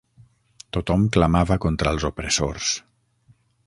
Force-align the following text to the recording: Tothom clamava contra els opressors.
Tothom 0.77 1.05
clamava 1.17 1.59
contra 1.67 1.95
els 1.97 2.09
opressors. 2.13 2.75